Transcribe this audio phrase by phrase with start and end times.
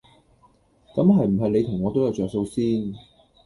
[0.95, 2.95] 咁係唔係你同我都有着數先？